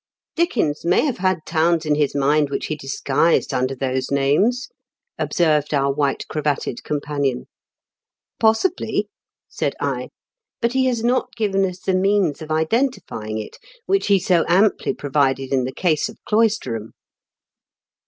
[0.35, 4.67] "Dickens may have had towns in his mind which he disguised under those names,"
[5.19, 7.45] observed our white cravatted companion.
[8.39, 9.09] "Possibly,"
[9.47, 10.09] said I.
[10.59, 14.95] "But he has not given us the means of identifying it, which he so amply
[14.95, 16.93] provided in the case of Cloisterham."